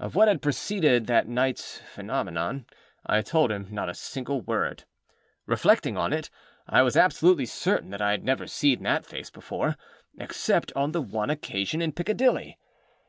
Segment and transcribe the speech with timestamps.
[0.00, 2.66] Of what had preceded that nightâs phenomenon,
[3.06, 4.82] I told him not a single word.
[5.46, 6.28] Reflecting on it,
[6.68, 9.76] I was absolutely certain that I had never seen that face before,
[10.18, 12.58] except on the one occasion in Piccadilly.